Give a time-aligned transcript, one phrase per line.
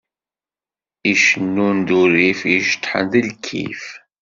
[1.11, 3.85] I icennun d urrif, i iceṭṭḥen d lkif.